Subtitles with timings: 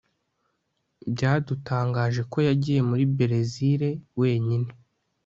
[1.13, 3.89] Byadutangaje ko yagiye muri Berezile
[4.19, 4.69] wenyine